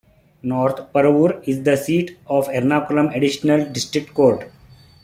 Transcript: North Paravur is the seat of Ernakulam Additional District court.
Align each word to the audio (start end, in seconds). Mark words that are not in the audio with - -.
North 0.41 0.89
Paravur 0.93 1.47
is 1.47 1.61
the 1.61 1.77
seat 1.77 2.17
of 2.25 2.47
Ernakulam 2.47 3.15
Additional 3.15 3.63
District 3.69 4.11
court. 4.15 4.51